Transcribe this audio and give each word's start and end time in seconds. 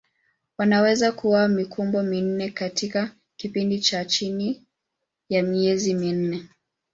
Wanaweza 0.57 1.11
kuwa 1.11 1.41
na 1.41 1.47
mikumbo 1.47 2.03
minne 2.03 2.49
katika 2.51 3.15
kipindi 3.35 3.79
cha 3.79 4.05
chini 4.05 4.65
ya 5.29 5.43
miezi 5.43 5.93
minne. 5.93 6.49